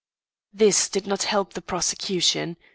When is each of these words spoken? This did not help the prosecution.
This 0.51 0.89
did 0.89 1.05
not 1.05 1.21
help 1.21 1.53
the 1.53 1.61
prosecution. 1.61 2.57